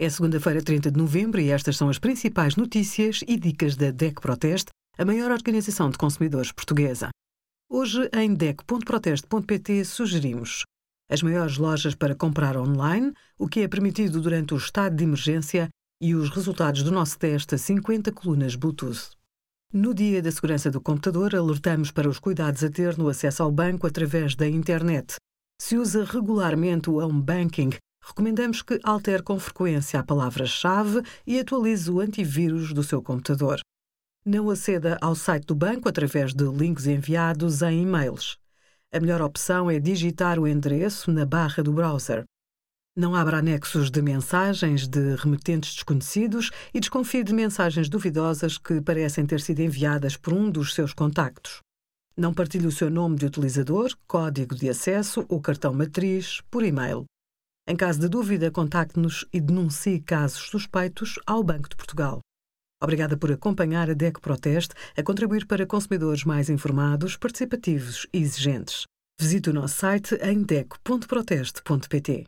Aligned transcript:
É 0.00 0.08
segunda-feira, 0.08 0.62
30 0.62 0.92
de 0.92 0.96
novembro, 0.96 1.40
e 1.40 1.50
estas 1.50 1.76
são 1.76 1.88
as 1.88 1.98
principais 1.98 2.54
notícias 2.54 3.20
e 3.26 3.36
dicas 3.36 3.74
da 3.74 3.90
DEC 3.90 4.20
Proteste, 4.20 4.70
a 4.96 5.04
maior 5.04 5.32
organização 5.32 5.90
de 5.90 5.98
consumidores 5.98 6.52
portuguesa. 6.52 7.08
Hoje, 7.68 8.08
em 8.12 8.32
DEC.proteste.pt, 8.32 9.84
sugerimos 9.84 10.62
as 11.10 11.20
maiores 11.20 11.58
lojas 11.58 11.96
para 11.96 12.14
comprar 12.14 12.56
online, 12.56 13.12
o 13.36 13.48
que 13.48 13.58
é 13.58 13.66
permitido 13.66 14.20
durante 14.20 14.54
o 14.54 14.56
estado 14.56 14.94
de 14.94 15.02
emergência 15.02 15.68
e 16.00 16.14
os 16.14 16.30
resultados 16.30 16.84
do 16.84 16.92
nosso 16.92 17.18
teste 17.18 17.56
a 17.56 17.58
50 17.58 18.12
colunas 18.12 18.54
Bluetooth. 18.54 19.10
No 19.72 19.92
Dia 19.92 20.22
da 20.22 20.30
Segurança 20.30 20.70
do 20.70 20.80
Computador, 20.80 21.34
alertamos 21.34 21.90
para 21.90 22.08
os 22.08 22.20
cuidados 22.20 22.62
a 22.62 22.70
ter 22.70 22.96
no 22.96 23.08
acesso 23.08 23.42
ao 23.42 23.50
banco 23.50 23.84
através 23.84 24.36
da 24.36 24.46
internet. 24.46 25.16
Se 25.60 25.76
usa 25.76 26.04
regularmente 26.04 26.88
o 26.88 26.98
home 26.98 27.20
banking, 27.20 27.70
recomendamos 28.08 28.62
que 28.62 28.80
altere 28.82 29.22
com 29.22 29.38
frequência 29.38 30.00
a 30.00 30.02
palavra-chave 30.02 31.02
e 31.26 31.38
atualize 31.38 31.90
o 31.90 32.00
antivírus 32.00 32.72
do 32.72 32.82
seu 32.82 33.02
computador. 33.02 33.60
Não 34.24 34.48
aceda 34.50 34.98
ao 35.00 35.14
site 35.14 35.46
do 35.46 35.54
banco 35.54 35.88
através 35.88 36.32
de 36.34 36.44
links 36.44 36.86
enviados 36.86 37.62
em 37.62 37.82
e-mails. 37.82 38.38
A 38.92 38.98
melhor 38.98 39.20
opção 39.20 39.70
é 39.70 39.78
digitar 39.78 40.38
o 40.38 40.48
endereço 40.48 41.12
na 41.12 41.26
barra 41.26 41.62
do 41.62 41.72
browser. 41.72 42.24
Não 42.96 43.14
abra 43.14 43.38
anexos 43.38 43.90
de 43.90 44.00
mensagens 44.00 44.88
de 44.88 45.14
remetentes 45.14 45.74
desconhecidos 45.74 46.50
e 46.72 46.80
desconfie 46.80 47.22
de 47.22 47.32
mensagens 47.32 47.88
duvidosas 47.88 48.58
que 48.58 48.80
parecem 48.80 49.24
ter 49.24 49.40
sido 49.40 49.60
enviadas 49.60 50.16
por 50.16 50.32
um 50.32 50.50
dos 50.50 50.74
seus 50.74 50.92
contactos. 50.94 51.60
Não 52.16 52.34
partilhe 52.34 52.66
o 52.66 52.72
seu 52.72 52.90
nome 52.90 53.16
de 53.16 53.26
utilizador, 53.26 53.92
código 54.06 54.54
de 54.54 54.68
acesso 54.68 55.24
ou 55.28 55.40
cartão 55.40 55.72
matriz 55.72 56.40
por 56.50 56.64
e-mail. 56.64 57.04
Em 57.70 57.76
caso 57.76 58.00
de 58.00 58.08
dúvida, 58.08 58.50
contacte-nos 58.50 59.26
e 59.30 59.42
denuncie 59.42 60.00
casos 60.00 60.48
suspeitos 60.48 61.18
ao 61.26 61.44
Banco 61.44 61.68
de 61.68 61.76
Portugal. 61.76 62.20
Obrigada 62.82 63.14
por 63.14 63.30
acompanhar 63.30 63.90
a 63.90 63.92
DEC 63.92 64.22
Proteste 64.22 64.74
a 64.96 65.02
contribuir 65.02 65.46
para 65.46 65.66
consumidores 65.66 66.24
mais 66.24 66.48
informados, 66.48 67.18
participativos 67.18 68.06
e 68.10 68.20
exigentes. 68.22 68.84
Visite 69.20 69.50
o 69.50 69.52
nosso 69.52 69.76
site 69.76 70.14
em 70.14 70.42
deco.proteste.pt. 70.42 72.24